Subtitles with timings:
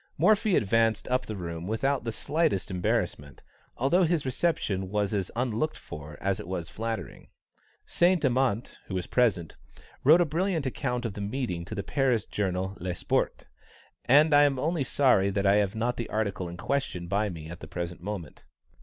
[0.17, 3.43] Morphy advanced up the room without the slightest embarrassment,
[3.77, 7.27] although his reception was as unlooked for as it was flattering.
[7.85, 9.57] Saint Amant, who was present,
[10.03, 13.45] wrote a brilliant account of the meeting to the Paris journal Le Sport,
[14.05, 17.47] and I am only sorry that I have not the article in question by me
[17.47, 18.45] at the present moment.